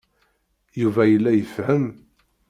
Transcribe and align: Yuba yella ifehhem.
Yuba 0.81 1.03
yella 1.11 1.29
ifehhem. 1.41 1.85